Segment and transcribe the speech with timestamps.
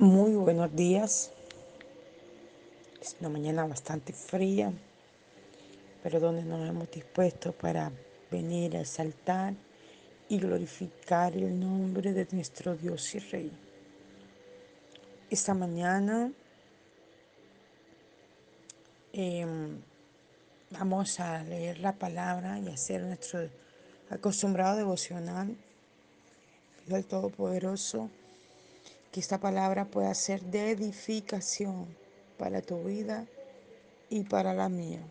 [0.00, 1.30] Muy buenos días.
[3.00, 4.72] Es una mañana bastante fría,
[6.02, 7.92] pero donde nos hemos dispuesto para
[8.28, 9.54] venir a exaltar
[10.28, 13.52] y glorificar el nombre de nuestro Dios y Rey.
[15.30, 16.32] Esta mañana
[19.12, 19.46] eh,
[20.70, 23.48] vamos a leer la palabra y hacer nuestro
[24.10, 25.56] acostumbrado devocional.
[26.90, 28.10] Al Todopoderoso
[29.14, 31.86] que esta palabra pueda ser de edificación
[32.36, 33.28] para tu vida
[34.10, 35.06] y para la mía.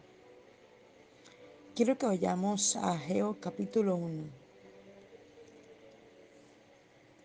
[1.74, 4.24] Quiero que vayamos a Ageo capítulo 1,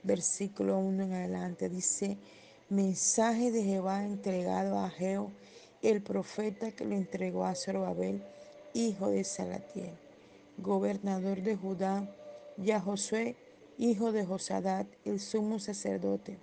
[0.04, 1.68] versículo 1 en adelante.
[1.68, 2.16] Dice,
[2.68, 5.32] mensaje de Jehová entregado a Ageo,
[5.82, 8.22] el profeta que lo entregó a Zorobabel,
[8.72, 9.94] hijo de Salatiel,
[10.58, 12.08] gobernador de Judá,
[12.56, 13.34] y a Josué,
[13.78, 16.38] hijo de Josadat, el sumo sacerdote,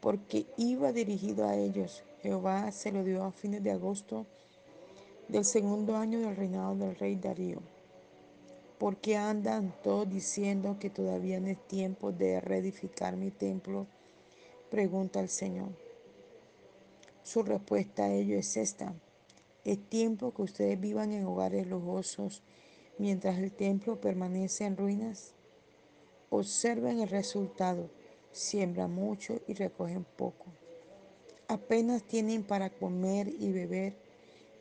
[0.00, 2.02] porque iba dirigido a ellos.
[2.22, 4.26] Jehová se lo dio a fines de agosto
[5.28, 7.60] del segundo año del reinado del rey Darío.
[8.78, 13.86] ¿Por qué andan todos diciendo que todavía no es tiempo de reedificar mi templo?
[14.70, 15.68] Pregunta el Señor.
[17.22, 18.94] Su respuesta a ello es esta.
[19.64, 22.42] Es tiempo que ustedes vivan en hogares lujosos
[22.98, 25.34] mientras el templo permanece en ruinas.
[26.30, 27.90] Observen el resultado.
[28.32, 30.46] Siembran mucho y recogen poco.
[31.48, 33.96] Apenas tienen para comer y beber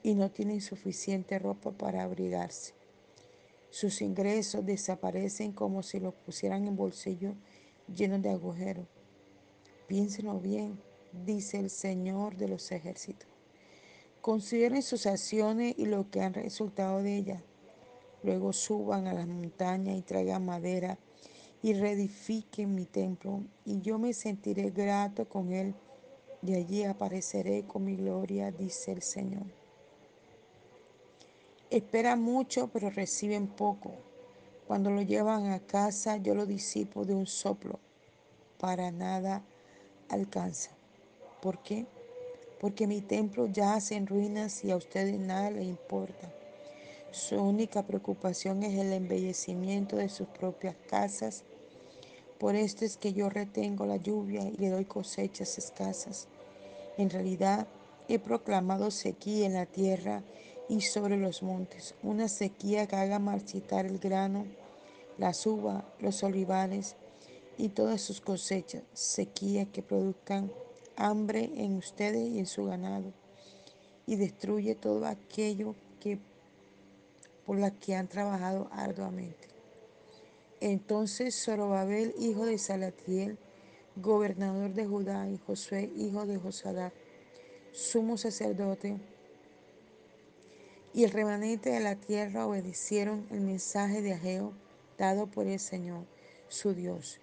[0.02, 2.74] y no tienen suficiente ropa para abrigarse.
[3.70, 7.36] Sus ingresos desaparecen como si los pusieran en bolsillos
[7.88, 8.88] llenos de agujeros.
[9.88, 10.80] Piénsenlo bien,
[11.26, 13.30] dice el Señor de los ejércitos.
[14.22, 17.44] Consideren sus acciones y lo que han resultado de ellas.
[18.24, 20.98] Luego suban a las montañas y traigan madera
[21.62, 25.76] y reedifiquen mi templo, y yo me sentiré grato con él,
[26.42, 29.46] y allí apareceré con mi gloria, dice el Señor.
[31.70, 33.92] Esperan mucho, pero reciben poco.
[34.68, 37.80] Cuando lo llevan a casa, yo lo disipo de un soplo.
[38.60, 39.44] Para nada
[40.10, 40.72] alcanza.
[41.42, 41.86] ¿Por qué?
[42.60, 46.32] Porque mi templo yace en ruinas y a ustedes nada les importa.
[47.12, 51.44] Su única preocupación es el embellecimiento de sus propias casas.
[52.40, 56.28] Por esto es que yo retengo la lluvia y le doy cosechas escasas.
[56.98, 57.68] En realidad,
[58.08, 60.24] he proclamado sequía en la tierra
[60.70, 64.46] y sobre los montes, una sequía que haga marchitar el grano,
[65.18, 66.96] las uvas, los olivares
[67.58, 70.52] y todas sus cosechas, sequía que produzcan
[70.96, 73.12] hambre en ustedes y en su ganado,
[74.06, 76.20] y destruye todo aquello que
[77.46, 79.59] por la que han trabajado arduamente.
[80.62, 83.38] Entonces Zorobabel, hijo de Salatiel,
[83.96, 86.94] gobernador de Judá, y Josué, hijo de Josadat,
[87.72, 88.98] sumo sacerdote,
[90.94, 94.54] y el remanente de la tierra obedecieron el mensaje de Ageo
[94.98, 96.06] dado por el Señor,
[96.48, 97.20] su Dios.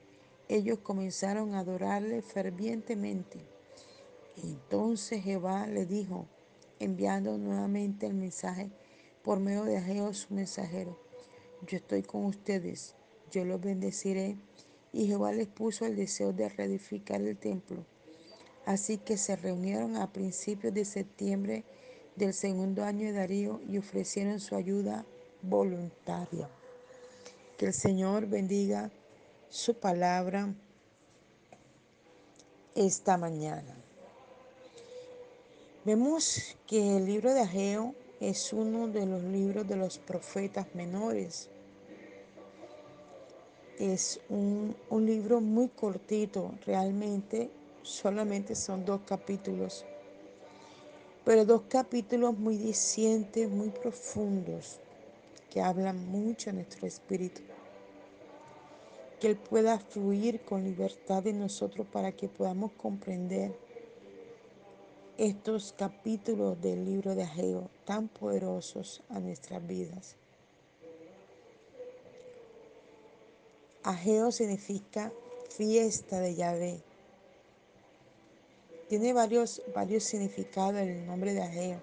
[0.48, 3.40] Ellos comenzaron a adorarle fervientemente.
[4.42, 6.26] Entonces Jehová le dijo,
[6.78, 8.70] enviando nuevamente el mensaje
[9.22, 10.96] por medio de Ageo su mensajero,
[11.66, 12.95] yo estoy con ustedes,
[13.30, 14.36] yo los bendeciré.
[14.92, 17.84] Y Jehová les puso el deseo de reedificar el templo.
[18.64, 21.64] Así que se reunieron a principios de septiembre
[22.16, 25.04] del segundo año de Darío y ofrecieron su ayuda
[25.42, 26.48] voluntaria.
[27.58, 28.90] Que el Señor bendiga
[29.50, 30.52] su palabra
[32.74, 33.74] esta mañana.
[35.84, 41.48] Vemos que el libro de Ageo es uno de los libros de los profetas menores.
[43.78, 47.50] Es un, un libro muy cortito, realmente
[47.82, 49.84] solamente son dos capítulos
[51.26, 54.78] pero dos capítulos muy dicientes, muy profundos,
[55.50, 57.42] que hablan mucho a nuestro espíritu.
[59.18, 63.58] Que Él pueda fluir con libertad en nosotros para que podamos comprender
[65.18, 70.14] estos capítulos del libro de Ageo tan poderosos a nuestras vidas.
[73.86, 75.12] Ageo significa
[75.48, 76.82] fiesta de Yahvé.
[78.88, 81.80] Tiene varios, varios significados el nombre de Ageo.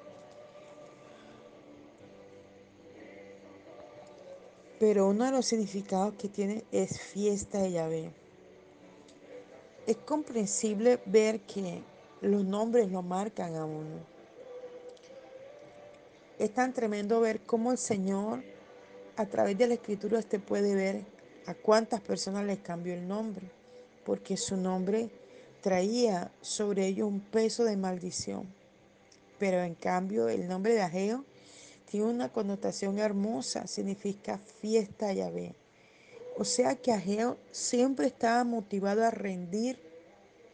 [4.81, 8.11] Pero uno de los significados que tiene es fiesta de Yahvé.
[9.87, 11.83] Es comprensible ver que
[12.19, 14.05] los nombres lo marcan a uno.
[16.37, 18.43] Es tan tremendo ver cómo el Señor,
[19.15, 21.12] a través de la escritura, usted puede ver
[21.45, 23.49] a cuántas personas les cambió el nombre,
[24.05, 25.09] porque su nombre
[25.61, 28.47] traía sobre ellos un peso de maldición.
[29.39, 31.25] Pero en cambio el nombre de Ageo
[31.89, 35.55] tiene una connotación hermosa, significa fiesta a Yahvé.
[36.37, 39.79] O sea que Ageo siempre estaba motivado a rendir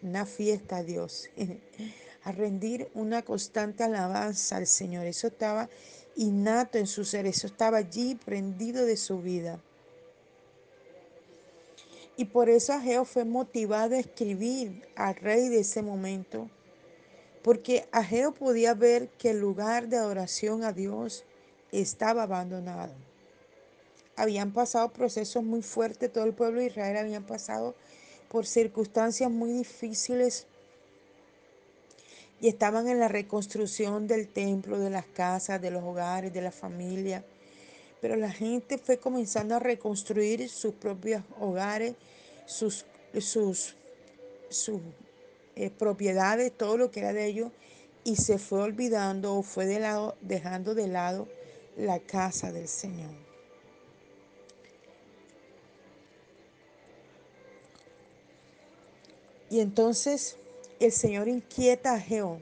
[0.01, 1.29] una fiesta a Dios,
[2.23, 5.05] a rendir una constante alabanza al Señor.
[5.05, 5.69] Eso estaba
[6.15, 9.59] innato en su ser, eso estaba allí prendido de su vida.
[12.19, 16.49] Y por eso Ageo fue motivado a escribir al rey de ese momento,
[17.41, 21.23] porque Ageo podía ver que el lugar de adoración a Dios
[21.71, 22.91] estaba abandonado.
[24.17, 27.73] Habían pasado procesos muy fuertes, todo el pueblo de Israel habían pasado
[28.27, 30.45] por circunstancias muy difíciles
[32.41, 36.51] y estaban en la reconstrucción del templo, de las casas, de los hogares, de la
[36.51, 37.23] familia.
[38.01, 41.95] Pero la gente fue comenzando a reconstruir sus propios hogares,
[42.45, 42.85] sus,
[43.19, 43.75] sus,
[44.49, 44.81] sus
[45.55, 47.51] eh, propiedades, todo lo que era de ellos,
[48.03, 51.27] y se fue olvidando o fue de lado, dejando de lado
[51.75, 53.11] la casa del Señor.
[59.49, 60.37] Y entonces
[60.79, 62.41] el Señor inquieta a Geo.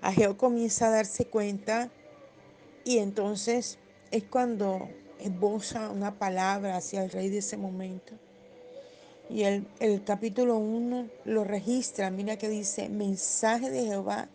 [0.00, 1.90] A Geo comienza a darse cuenta
[2.84, 3.78] y entonces
[4.10, 4.88] es cuando
[5.20, 8.14] esboza una palabra hacia el rey de ese momento.
[9.30, 14.28] Y el, el capítulo 1 lo registra, mira que dice, mensaje de Jehová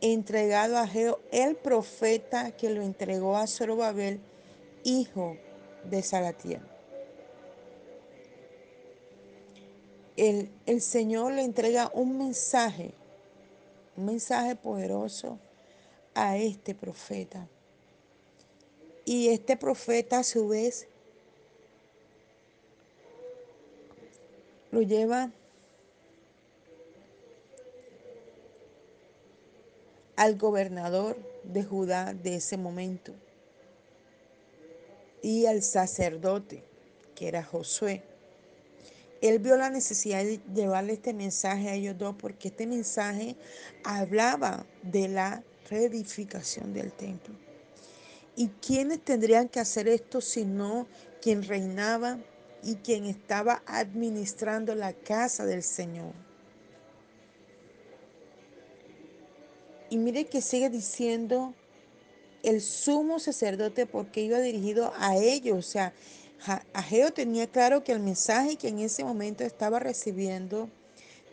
[0.00, 4.20] entregado a Geo, el profeta que lo entregó a Zorobabel,
[4.84, 5.36] hijo
[5.84, 6.60] de Salatiel.
[10.16, 12.94] El, el Señor le entrega un mensaje,
[13.96, 15.38] un mensaje poderoso
[16.14, 17.48] a este profeta.
[19.06, 20.88] Y este profeta a su vez
[24.72, 25.30] lo lleva
[30.16, 33.14] al gobernador de Judá de ese momento
[35.22, 36.64] y al sacerdote,
[37.14, 38.02] que era Josué.
[39.22, 43.36] Él vio la necesidad de llevarle este mensaje a ellos dos porque este mensaje
[43.84, 47.45] hablaba de la reedificación del templo.
[48.36, 50.86] ¿Y quiénes tendrían que hacer esto si no
[51.22, 52.18] quien reinaba
[52.62, 56.12] y quien estaba administrando la casa del Señor?
[59.88, 61.54] Y mire que sigue diciendo
[62.42, 65.58] el sumo sacerdote porque iba dirigido a ellos.
[65.58, 65.94] O sea,
[66.74, 70.68] Ageo tenía claro que el mensaje que en ese momento estaba recibiendo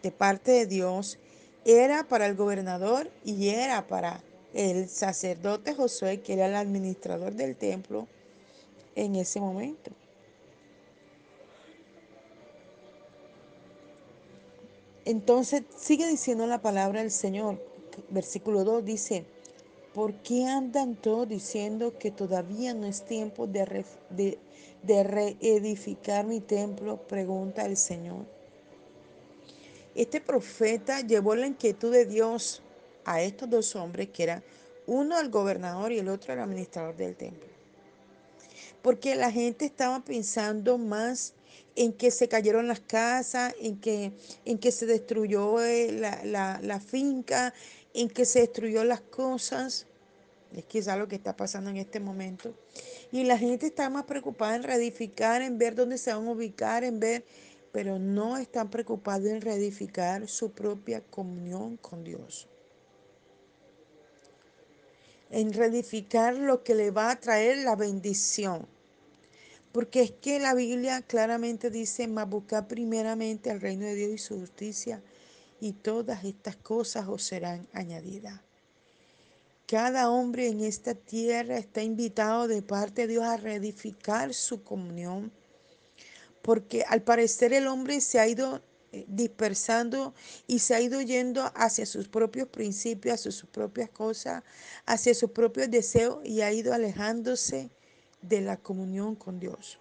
[0.02, 1.20] de parte de Dios
[1.66, 4.24] era para el gobernador y era para
[4.54, 8.08] el sacerdote Josué, que era el administrador del templo
[8.96, 9.92] en ese momento.
[15.06, 17.60] Entonces sigue diciendo la palabra del Señor.
[18.10, 19.26] Versículo 2 dice,
[19.94, 26.40] ¿por qué andan todos diciendo que todavía no es tiempo de, re, de, reedificar mi
[26.40, 26.98] templo?
[26.98, 28.26] Pregunta el Señor.
[29.94, 32.64] Este profeta llevó la inquietud de Dios
[33.06, 34.44] a estos dos hombres, que eran
[34.86, 37.48] uno el gobernador y el otro el administrador del templo.
[38.82, 41.34] Porque la gente estaba pensando más
[41.76, 44.12] en que se cayeron las casas, en que,
[44.46, 47.54] en que se destruyó eh, la, la, finca,
[47.94, 49.88] en que se destruyó las cosas.
[50.56, 52.54] Es quizá lo que está pasando en este momento.
[53.12, 56.84] Y la gente está más preocupada en reedificar, en ver dónde se van a ubicar,
[56.84, 57.24] en ver,
[57.72, 62.48] pero no están preocupados en reedificar su propia comunión con Dios.
[65.36, 68.68] En reedificar lo que le va a traer la bendición.
[69.72, 74.18] Porque es que la Biblia claramente dice, más buscar primeramente el reino de Dios y
[74.20, 75.02] su justicia,
[75.60, 78.42] y todas estas cosas os serán añadidas.
[79.66, 85.32] Cada hombre en esta tierra está invitado de parte de Dios a reedificar su comunión,
[86.44, 88.62] porque al parecer el hombre se ha ido
[89.08, 90.14] dispersando
[90.48, 94.44] y se ha ido yendo hacia sus propios principios, hacia sus propias cosas,
[94.86, 97.72] hacia sus propios deseos y ha ido alejándose
[98.22, 99.80] de la comunión con Dios.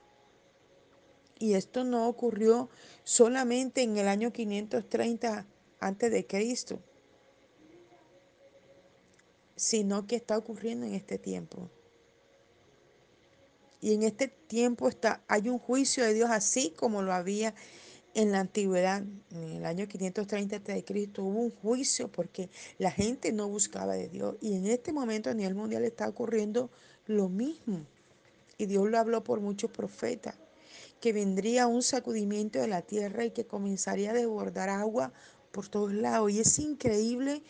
[1.38, 2.70] Y esto no ocurrió
[3.04, 5.46] solamente en el año 530
[5.80, 6.26] antes de
[9.56, 11.68] sino que está ocurriendo en este tiempo.
[13.80, 17.54] Y en este tiempo está, hay un juicio de Dios así como lo había
[18.14, 19.02] en la antigüedad.
[19.30, 24.08] En el año 530 de Cristo hubo un juicio porque la gente no buscaba de
[24.08, 24.36] Dios.
[24.40, 26.70] Y en este momento a nivel mundial está ocurriendo
[27.06, 27.86] lo mismo.
[28.58, 30.34] Y Dios lo habló por muchos profetas
[31.00, 35.12] que vendría un sacudimiento de la tierra y que comenzaría a desbordar agua
[35.50, 36.30] por todos lados.
[36.30, 37.42] Y es increíble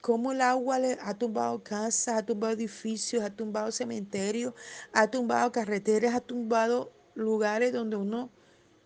[0.00, 4.54] cómo el agua ha tumbado casas, ha tumbado edificios, ha tumbado cementerios,
[4.92, 8.30] ha tumbado carreteras, ha tumbado lugares donde uno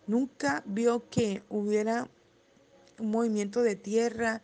[0.06, 2.08] nunca vio que hubiera
[2.98, 4.42] un movimiento de tierra,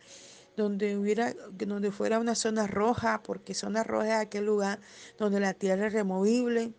[0.55, 4.79] donde hubiera, donde fuera una zona roja, porque zona roja es aquel lugar
[5.17, 6.73] donde la tierra es removible.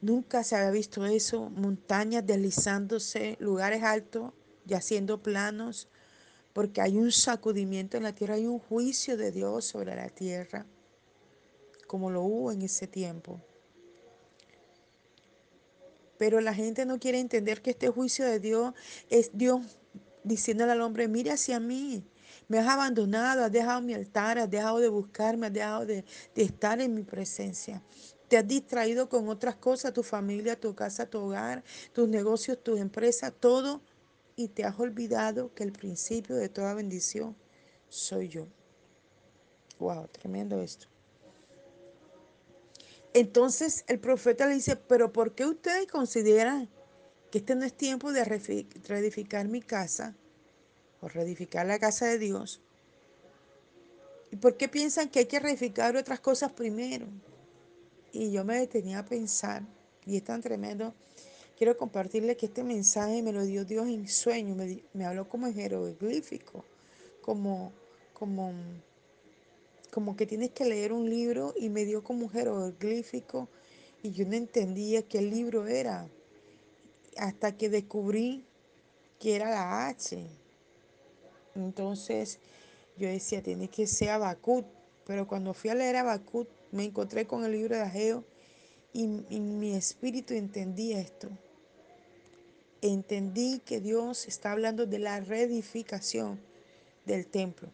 [0.00, 4.32] Nunca se había visto eso, montañas deslizándose, lugares altos
[4.64, 5.88] ya siendo planos,
[6.52, 10.66] porque hay un sacudimiento en la tierra, hay un juicio de Dios sobre la tierra,
[11.86, 13.40] como lo hubo en ese tiempo.
[16.18, 18.72] Pero la gente no quiere entender que este juicio de Dios
[19.10, 19.78] es Dios
[20.24, 22.04] diciéndole al hombre, mire hacia mí,
[22.48, 26.04] me has abandonado, has dejado mi altar, has dejado de buscarme, has dejado de,
[26.34, 27.82] estar en mi presencia.
[28.28, 32.80] Te has distraído con otras cosas, tu familia, tu casa, tu hogar, tus negocios, tus
[32.80, 33.82] empresas, todo,
[34.34, 37.36] y te has olvidado que el principio de toda bendición
[37.88, 38.48] soy yo.
[39.78, 40.88] Wow, tremendo esto.
[43.16, 46.68] Entonces el profeta le dice, pero ¿por qué ustedes consideran
[47.30, 50.14] que este no es tiempo de reedificar mi casa
[51.00, 52.60] o reedificar la casa de Dios?
[54.30, 57.06] ¿Y por qué piensan que hay que reedificar otras cosas primero?
[58.12, 59.62] Y yo me detenía a pensar,
[60.04, 60.92] y es tan tremendo,
[61.56, 65.46] quiero compartirles que este mensaje me lo dio Dios en sueño, me, me habló como
[65.46, 66.66] en jeroglífico,
[67.22, 67.72] como,
[68.12, 68.52] como
[69.90, 73.48] como que tienes que leer un libro y me dio como un jeroglífico
[74.02, 76.08] y yo no entendía qué libro era
[77.16, 78.44] hasta que descubrí
[79.18, 80.26] que era la H.
[81.54, 82.38] Entonces
[82.96, 84.66] yo decía, tiene que ser Abacut,
[85.06, 88.24] pero cuando fui a leer Abacut me encontré con el libro de Ageo
[88.92, 91.28] y, mi espíritu entendía esto.
[92.80, 96.40] Entendí que Dios está hablando de la reedificación
[97.06, 97.70] del templo.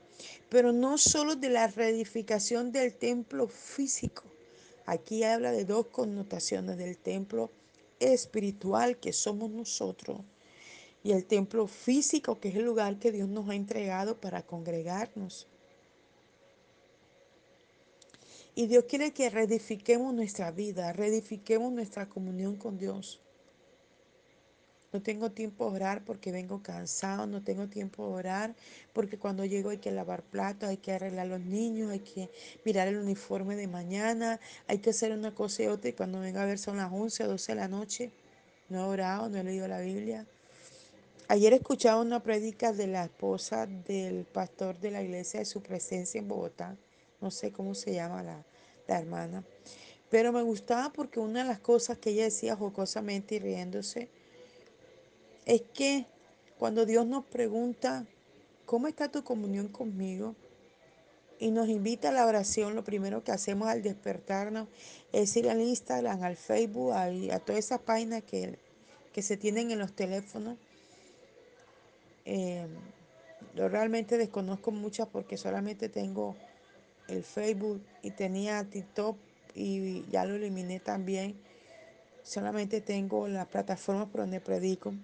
[0.48, 4.22] Pero no solo de la reedificación del templo físico.
[4.86, 7.50] Aquí habla de dos connotaciones del templo
[7.98, 10.20] espiritual que somos nosotros
[11.04, 15.46] y el templo físico que es el lugar que Dios nos ha entregado para congregarnos.
[18.54, 23.18] Y Dios quiere que reedifiquemos nuestra vida, reedifiquemos nuestra comunión con Dios.
[24.92, 28.54] No tengo tiempo de orar porque vengo cansado, no tengo tiempo de orar
[28.92, 32.28] porque cuando llego hay que lavar platos, hay que arreglar los niños, hay que
[32.64, 36.40] mirar el uniforme de mañana, hay que hacer una cosa y otra y cuando vengo
[36.40, 38.10] a ver son las 11 o 12 de la noche.
[38.68, 40.26] No he orado, no he leído la Biblia.
[41.28, 46.18] Ayer escuchaba una prédica de la esposa del pastor de la iglesia de su presencia
[46.18, 46.76] en Bogotá.
[47.22, 48.44] No sé cómo se llama la,
[48.86, 49.42] la hermana.
[50.10, 54.10] Pero me gustaba porque una de las cosas que ella decía jocosamente y riéndose,
[55.46, 56.06] es que
[56.58, 58.06] cuando Dios nos pregunta,
[58.66, 60.36] ¿cómo está tu comunión conmigo?
[61.40, 64.68] Y nos invita a la oración, lo primero que hacemos al despertarnos
[65.10, 68.58] es ir al Instagram, al Facebook, a, a todas esas páginas que,
[69.12, 70.56] que, se tienen en los teléfonos.
[72.24, 72.68] Eh,
[73.56, 76.36] yo realmente desconozco muchas porque solamente tengo
[77.08, 79.16] el Facebook y tenía TikTok
[79.56, 81.34] y ya lo eliminé también.
[82.22, 84.94] Solamente tengo la plataforma por donde predico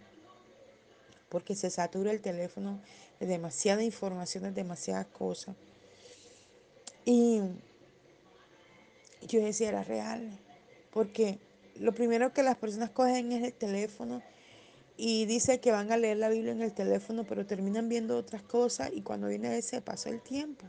[1.28, 2.80] porque se satura el teléfono
[3.20, 5.54] de demasiada información, de demasiadas cosas.
[7.04, 7.40] Y
[9.26, 10.38] yo decía, era real,
[10.92, 11.38] porque
[11.76, 14.22] lo primero que las personas cogen es el teléfono
[14.96, 18.42] y dice que van a leer la Biblia en el teléfono, pero terminan viendo otras
[18.42, 20.66] cosas y cuando viene ese pasa el tiempo.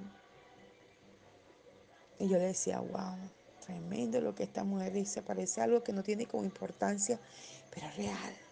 [2.19, 3.17] Y yo le decía, wow,
[3.65, 7.19] tremendo lo que esta mujer dice, parece algo que no tiene como importancia,
[7.71, 8.48] pero es real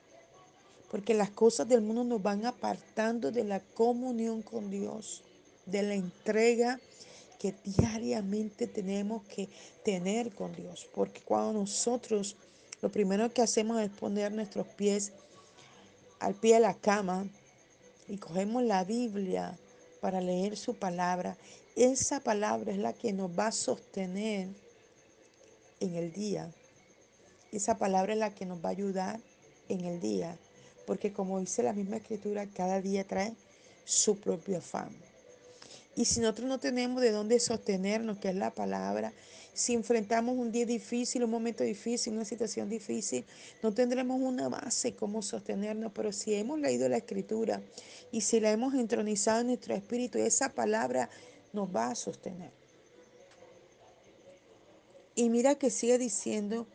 [0.90, 5.24] porque las cosas del mundo nos van apartando de la comunión con Dios,
[5.66, 6.80] de la entrega
[7.40, 9.50] que diariamente tenemos que
[9.84, 12.36] tener con Dios, porque cuando nosotros
[12.82, 15.12] lo primero que hacemos es poner nuestros pies
[16.20, 17.28] al pie de la cama
[18.08, 19.58] y cogemos la Biblia
[20.02, 21.38] para leer su palabra,
[21.76, 24.50] esa palabra es la que nos va a sostener
[25.80, 26.52] en el día.
[27.52, 29.20] Esa palabra es la que nos va a ayudar
[29.70, 30.38] en el día
[30.88, 33.34] porque como dice la misma escritura, cada día trae
[33.84, 34.90] su propio afán.
[35.98, 39.12] Y si nosotros no tenemos de dónde sostenernos, que es la palabra,
[39.54, 43.26] si enfrentamos un día difícil, un momento difícil, una situación difícil,
[43.62, 47.62] no tendremos una base como sostenernos, pero si hemos leído la escritura
[48.12, 51.10] y si la hemos entronizado en nuestro espíritu, esa palabra
[51.52, 52.52] nos va a sostener.
[55.16, 56.68] Y mira que sigue diciendo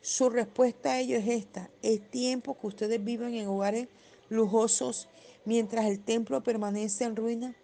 [0.00, 1.70] Su respuesta a ello es esta.
[1.82, 3.88] Es tiempo que ustedes viven en hogares
[4.28, 5.08] lujosos
[5.44, 7.54] mientras el templo permanece en ruina.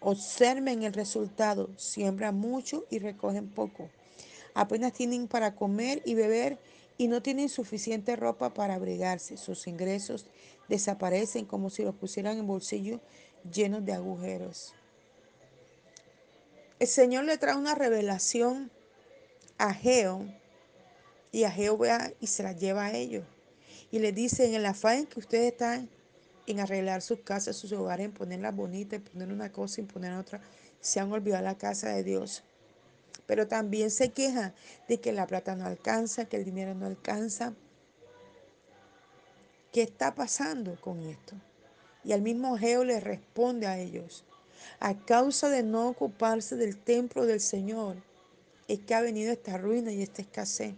[0.00, 1.70] Observen el resultado.
[1.76, 3.90] Siembran mucho y recogen poco.
[4.54, 6.58] Apenas tienen para comer y beber
[6.96, 9.36] y no tienen suficiente ropa para abrigarse.
[9.36, 10.26] Sus ingresos
[10.68, 13.00] desaparecen como si los pusieran en bolsillos
[13.52, 14.74] llenos de agujeros.
[16.78, 18.70] El Señor le trae una revelación
[19.58, 20.26] a Geo
[21.34, 23.24] y a Jehová y se la lleva a ellos.
[23.90, 25.88] Y le dice, en el afán que ustedes están
[26.46, 30.12] en arreglar sus casas, sus hogares, en ponerlas bonitas, en poner una cosa y poner
[30.12, 30.40] otra,
[30.80, 32.44] se han olvidado la casa de Dios.
[33.26, 34.54] Pero también se queja
[34.86, 37.52] de que la plata no alcanza, que el dinero no alcanza.
[39.72, 41.34] ¿Qué está pasando con esto?
[42.04, 44.22] Y al mismo Geo le responde a ellos,
[44.78, 47.96] a causa de no ocuparse del templo del Señor,
[48.68, 50.74] es que ha venido esta ruina y esta escasez.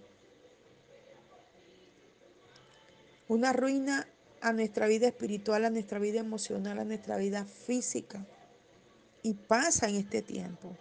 [3.28, 4.06] Una ruina
[4.40, 8.25] a nuestra vida espiritual, a nuestra vida emocional, a nuestra vida física.
[9.23, 10.76] Y pasa en este tiempo.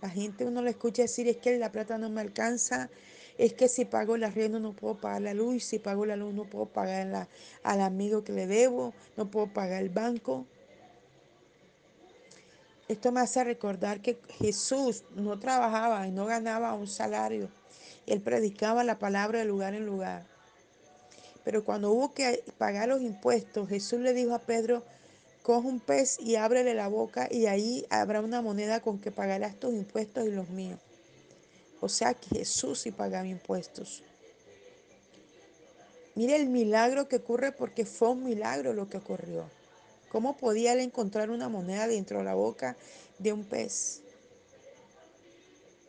[0.00, 2.88] La gente uno le escucha decir es que la plata no me alcanza,
[3.36, 6.34] es que si pago el arriendo no puedo pagar la luz, si pago la luz
[6.34, 7.28] no puedo pagar la,
[7.62, 10.46] al amigo que le debo, no puedo pagar el banco.
[12.88, 17.48] Esto me hace recordar que Jesús no trabajaba y no ganaba un salario.
[18.06, 20.37] Él predicaba la palabra de lugar en lugar.
[21.48, 24.84] Pero cuando hubo que pagar los impuestos, Jesús le dijo a Pedro,
[25.42, 29.58] coge un pez y ábrele la boca y ahí habrá una moneda con que pagarás
[29.58, 30.78] tus impuestos y los míos.
[31.80, 34.02] O sea que Jesús sí pagaba impuestos.
[36.16, 39.48] Mire el milagro que ocurre porque fue un milagro lo que ocurrió.
[40.10, 42.76] ¿Cómo podía él encontrar una moneda dentro de la boca
[43.18, 44.02] de un pez?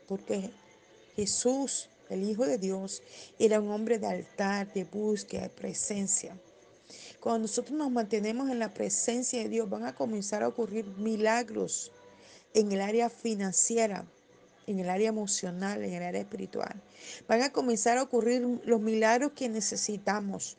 [0.08, 0.52] Porque
[1.18, 3.04] Jesús el Hijo de Dios
[3.38, 6.36] era un hombre de altar, de búsqueda, de presencia.
[7.20, 11.92] Cuando nosotros nos mantenemos en la presencia de Dios, van a comenzar a ocurrir milagros
[12.54, 14.06] en el área financiera,
[14.66, 16.82] en el área emocional, en el área espiritual.
[17.28, 20.58] Van a comenzar a ocurrir los milagros que necesitamos,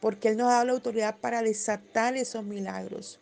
[0.00, 3.20] porque Él nos ha dado la autoridad para desatar esos milagros.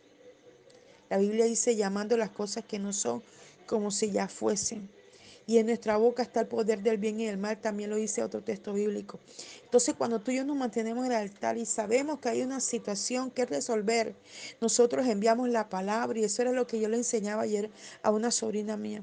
[1.11, 3.23] La Biblia dice llamando las cosas que no son
[3.67, 4.96] como si ya fuesen
[5.47, 8.23] y en nuestra boca está el poder del bien y del mal, también lo dice
[8.23, 9.21] otro texto bíblico.
[9.63, 12.61] Entonces, cuando tú y yo nos mantenemos en el altar y sabemos que hay una
[12.61, 14.17] situación que resolver,
[14.61, 17.71] nosotros enviamos la palabra y eso era lo que yo le enseñaba ayer
[18.03, 19.03] a una sobrina mía.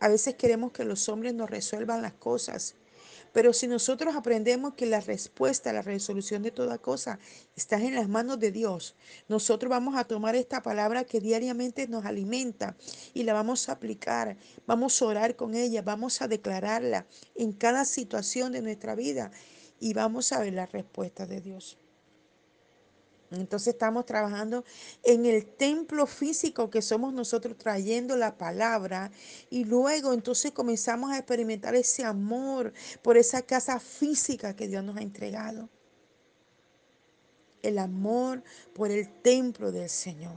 [0.00, 2.74] A veces queremos que los hombres nos resuelvan las cosas,
[3.36, 7.18] pero si nosotros aprendemos que la respuesta, la resolución de toda cosa
[7.54, 8.94] está en las manos de Dios,
[9.28, 12.78] nosotros vamos a tomar esta palabra que diariamente nos alimenta
[13.12, 17.84] y la vamos a aplicar, vamos a orar con ella, vamos a declararla en cada
[17.84, 19.30] situación de nuestra vida
[19.80, 21.76] y vamos a ver la respuesta de Dios.
[23.30, 24.64] Entonces estamos trabajando
[25.02, 29.10] en el templo físico que somos nosotros trayendo la palabra
[29.50, 34.96] y luego entonces comenzamos a experimentar ese amor por esa casa física que Dios nos
[34.96, 35.68] ha entregado.
[37.62, 40.36] El amor por el templo del Señor.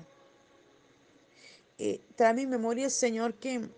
[1.78, 3.70] Eh, trae mi memoria el Señor que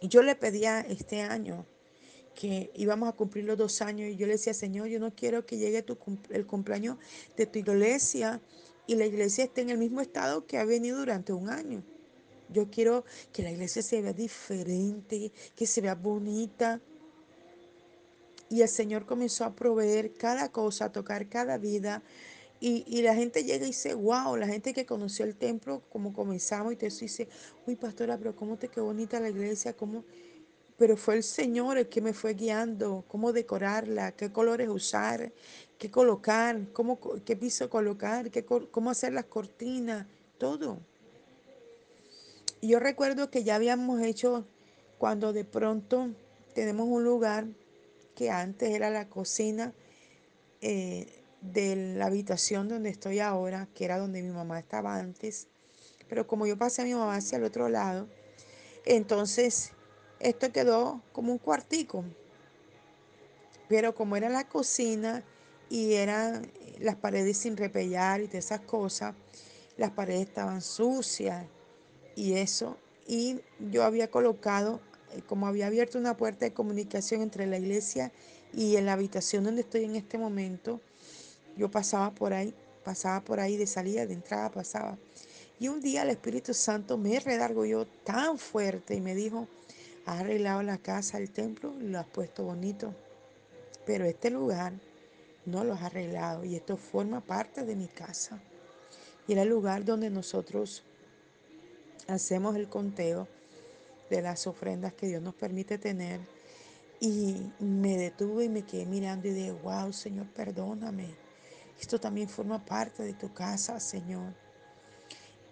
[0.00, 1.66] yo le pedía este año
[2.36, 5.46] que íbamos a cumplir los dos años y yo le decía, Señor, yo no quiero
[5.46, 5.84] que llegue
[6.30, 6.98] el cumpleaños
[7.36, 8.40] de tu iglesia
[8.86, 11.82] y la iglesia esté en el mismo estado que ha venido durante un año.
[12.48, 16.80] Yo quiero que la iglesia se vea diferente, que se vea bonita.
[18.48, 22.02] Y el Señor comenzó a proveer cada cosa, a tocar cada vida.
[22.60, 26.12] Y, y, la gente llega y dice, wow, la gente que conoció el templo, como
[26.12, 27.28] comenzamos, y te dice,
[27.66, 30.04] uy, pastora, pero cómo te quedó bonita la iglesia, cómo
[30.76, 35.32] pero fue el Señor el que me fue guiando, cómo decorarla, qué colores usar,
[35.78, 40.06] qué colocar, cómo, qué piso colocar, qué, cómo hacer las cortinas,
[40.38, 40.78] todo.
[42.60, 44.46] Y yo recuerdo que ya habíamos hecho
[44.98, 46.10] cuando de pronto
[46.54, 47.46] tenemos un lugar
[48.14, 49.72] que antes era la cocina
[50.60, 55.48] eh, de la habitación donde estoy ahora, que era donde mi mamá estaba antes,
[56.08, 58.08] pero como yo pasé a mi mamá hacia el otro lado,
[58.84, 59.72] entonces
[60.20, 62.04] esto quedó como un cuartico.
[63.68, 65.24] Pero como era la cocina
[65.68, 69.14] y eran las paredes sin repellar y de esas cosas,
[69.76, 71.46] las paredes estaban sucias
[72.14, 72.76] y eso.
[73.06, 74.80] Y yo había colocado,
[75.12, 78.12] eh, como había abierto una puerta de comunicación entre la iglesia
[78.52, 80.80] y en la habitación donde estoy en este momento,
[81.56, 84.98] yo pasaba por ahí, pasaba por ahí de salida, de entrada, pasaba.
[85.58, 89.48] Y un día el Espíritu Santo me redargó yo tan fuerte y me dijo,
[90.06, 92.94] has arreglado la casa, el templo, lo has puesto bonito.
[93.84, 94.72] Pero este lugar
[95.44, 98.40] no lo has arreglado y esto forma parte de mi casa.
[99.26, 100.84] Y era el lugar donde nosotros
[102.06, 103.26] hacemos el conteo
[104.08, 106.20] de las ofrendas que Dios nos permite tener.
[107.00, 111.14] Y me detuve y me quedé mirando y dije, wow, Señor, perdóname.
[111.80, 114.32] Esto también forma parte de tu casa, Señor.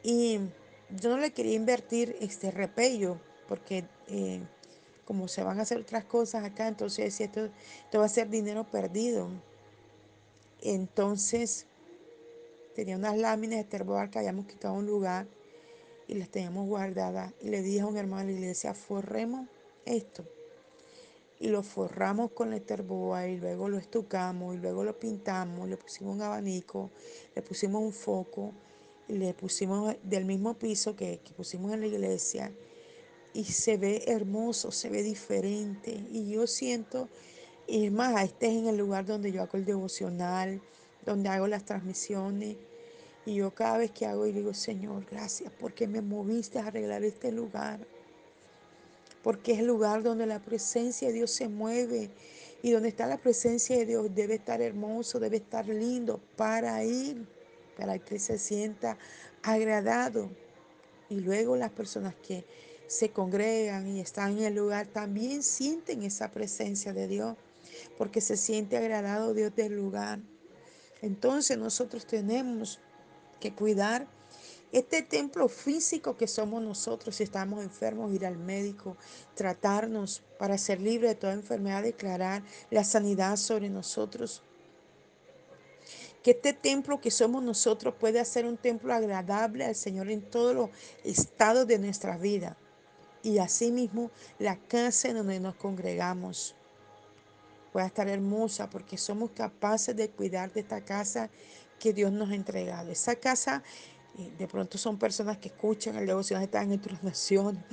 [0.03, 0.39] Y
[0.91, 4.41] yo no le quería invertir este repello, porque eh,
[5.05, 8.65] como se van a hacer otras cosas acá, entonces esto, esto va a ser dinero
[8.65, 9.29] perdido.
[10.63, 11.67] Entonces
[12.75, 15.27] tenía unas láminas de terboar que habíamos quitado un lugar
[16.09, 17.33] y las teníamos guardadas.
[17.41, 19.49] Y le dije a un hermano de la iglesia, forremos
[19.85, 20.25] esto.
[21.39, 25.77] Y lo forramos con el terboa y luego lo estucamos y luego lo pintamos, le
[25.77, 26.91] pusimos un abanico,
[27.35, 28.53] le pusimos un foco
[29.09, 32.51] y le pusimos del mismo piso que, que pusimos en la iglesia
[33.35, 35.91] y se ve hermoso, se ve diferente.
[36.11, 37.09] Y yo siento,
[37.67, 40.63] y es más, este es en el lugar donde yo hago el devocional,
[41.05, 42.57] donde hago las transmisiones.
[43.27, 47.03] Y yo cada vez que hago y digo, Señor, gracias porque me moviste a arreglar
[47.03, 47.81] este lugar.
[49.23, 52.11] Porque es el lugar donde la presencia de Dios se mueve.
[52.63, 57.27] Y donde está la presencia de Dios debe estar hermoso, debe estar lindo para ir,
[57.77, 58.97] para que se sienta
[59.43, 60.31] agradado.
[61.11, 62.45] Y luego las personas que
[62.87, 67.37] se congregan y están en el lugar también sienten esa presencia de Dios,
[67.99, 70.21] porque se siente agradado Dios del lugar.
[71.03, 72.81] Entonces nosotros tenemos
[73.41, 74.07] que cuidar
[74.73, 78.97] este templo físico que somos nosotros, si estamos enfermos, ir al médico,
[79.37, 84.43] tratarnos para ser libre de toda enfermedad, declarar la sanidad sobre nosotros.
[86.25, 90.55] Que este templo que somos nosotros pueda ser un templo agradable al Señor en todos
[90.57, 90.71] los
[91.05, 92.57] estados de nuestra vida.
[93.25, 96.55] Y asimismo la casa en donde nos congregamos
[97.73, 101.29] pueda estar hermosa porque somos capaces de cuidar de esta casa
[101.81, 102.93] que Dios nos ha entregado.
[102.93, 103.65] Esa casa,
[104.17, 107.65] eh, de pronto son personas que escuchan el devocional, están en otras naciones,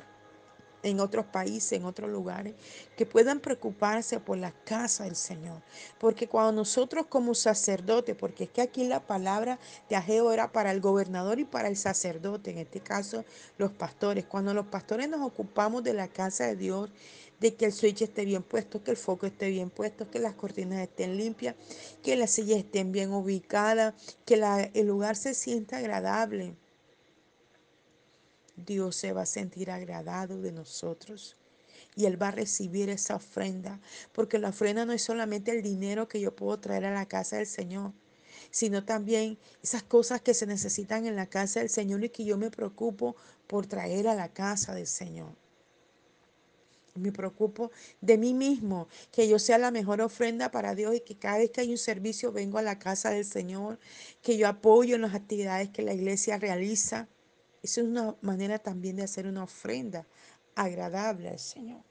[0.84, 2.56] en otros países, en otros lugares,
[2.98, 5.62] que puedan preocuparse por la casa del Señor.
[6.00, 10.72] Porque cuando nosotros como sacerdote, porque es que aquí la palabra de Ageo era para
[10.72, 13.26] el gobernador y para el sacerdote, en este caso
[13.58, 16.89] los pastores, cuando los pastores nos ocupamos de la casa de Dios,
[17.41, 20.36] de que el switch esté bien puesto, que el foco esté bien puesto, que las
[20.36, 21.56] cortinas estén limpias,
[22.04, 26.56] que las sillas estén bien ubicadas, que la, el lugar se sienta agradable.
[28.56, 31.38] Dios se va a sentir agradado de nosotros
[31.96, 33.80] y Él va a recibir esa ofrenda,
[34.14, 37.38] porque la ofrenda no es solamente el dinero que yo puedo traer a la casa
[37.38, 37.94] del Señor,
[38.50, 42.38] sino también esas cosas que se necesitan en la casa del Señor y que yo
[42.38, 43.16] me preocupo
[43.48, 45.36] por traer a la casa del Señor.
[46.96, 51.18] Me preocupo de mí mismo, que yo sea la mejor ofrenda para Dios y que
[51.18, 53.80] cada vez que hay un servicio vengo a la casa del Señor,
[54.22, 57.08] que yo apoyo en las actividades que la iglesia realiza.
[57.62, 60.06] Es una manera también de hacer una ofrenda
[60.56, 61.82] agradable al Señor.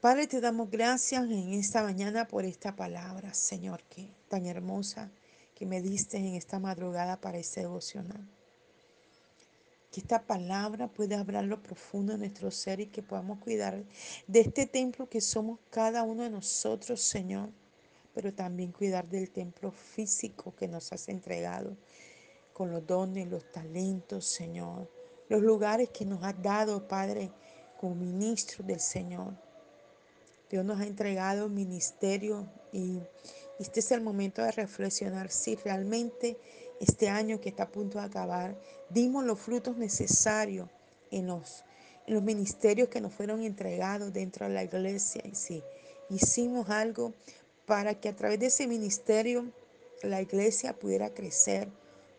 [0.00, 5.10] Padre, te damos gracias en esta mañana por esta palabra, Señor, que tan hermosa
[5.56, 8.24] que me diste en esta madrugada para ese devocional.
[9.90, 13.82] Que esta palabra pueda hablar lo profundo de nuestro ser y que podamos cuidar
[14.28, 17.50] de este templo que somos cada uno de nosotros, Señor,
[18.18, 21.76] pero también cuidar del templo físico que nos has entregado
[22.52, 24.90] con los dones, los talentos, Señor,
[25.28, 27.30] los lugares que nos has dado, Padre,
[27.80, 29.34] como ministro del Señor.
[30.50, 32.98] Dios nos ha entregado ministerio y
[33.60, 36.36] este es el momento de reflexionar si realmente
[36.80, 38.58] este año que está a punto de acabar
[38.90, 40.68] dimos los frutos necesarios
[41.12, 41.62] en los,
[42.04, 45.62] en los ministerios que nos fueron entregados dentro de la iglesia y si
[46.10, 47.14] hicimos algo
[47.68, 49.44] para que a través de ese ministerio
[50.02, 51.68] la iglesia pudiera crecer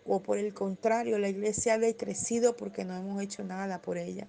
[0.05, 4.27] o por el contrario la iglesia haya crecido porque no hemos hecho nada por ella.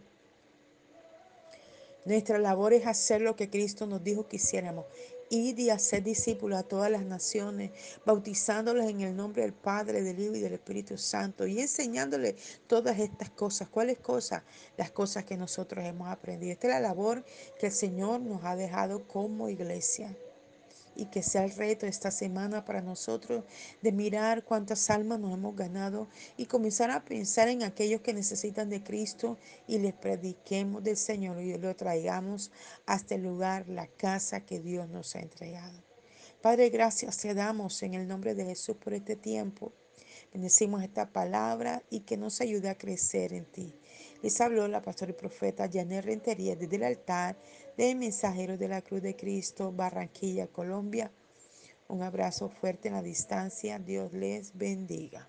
[2.07, 4.87] Nuestra labor es hacer lo que Cristo nos dijo que hiciéramos.
[5.29, 7.71] Ir y hacer discípulos a todas las naciones,
[8.05, 12.99] bautizándoles en el nombre del Padre, del Hijo y del Espíritu Santo y enseñándoles todas
[12.99, 13.69] estas cosas.
[13.69, 14.43] ¿Cuáles cosas?
[14.79, 16.53] Las cosas que nosotros hemos aprendido.
[16.53, 17.25] Esta es la labor
[17.61, 20.17] que el Señor nos ha dejado como iglesia
[21.01, 23.45] y que sea el reto esta semana para nosotros
[23.81, 28.69] de mirar cuántas almas nos hemos ganado y comenzar a pensar en aquellos que necesitan
[28.69, 32.53] de Cristo y les prediquemos del Señor y lo traigamos
[32.85, 35.83] hasta el lugar, la casa que Dios nos ha entregado.
[36.43, 39.73] Padre, gracias te damos en el nombre de Jesús por este tiempo.
[40.33, 43.75] Bendecimos esta palabra y que nos ayude a crecer en ti.
[44.23, 47.37] Les habló la pastora y profeta Janet Rentería desde el altar
[47.77, 51.11] de Mensajero de la Cruz de Cristo, Barranquilla, Colombia.
[51.89, 53.79] Un abrazo fuerte en la distancia.
[53.79, 55.29] Dios les bendiga.